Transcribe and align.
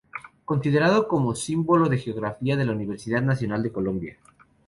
Considerado 0.45 1.07
como 1.07 1.35
símbolo 1.35 1.87
de 1.87 1.97
la 1.97 2.01
Geografía 2.01 2.57
de 2.57 2.65
la 2.65 2.71
Universidad 2.71 3.21
Nacional 3.21 3.61
de 3.61 3.71
Colombia. 3.71 4.17